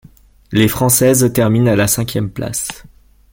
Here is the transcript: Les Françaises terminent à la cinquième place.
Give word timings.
Les 0.51 0.67
Françaises 0.67 1.31
terminent 1.31 1.69
à 1.71 1.75
la 1.75 1.85
cinquième 1.85 2.31
place. 2.31 2.85